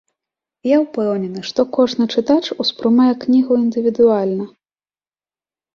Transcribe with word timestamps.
Я 0.67 0.77
ўпэўнены, 0.83 1.43
што 1.51 1.61
кожны 1.77 2.03
чытач 2.15 2.45
успрымае 2.65 3.11
кнігу 3.27 3.53
індывідуальна. 3.69 4.45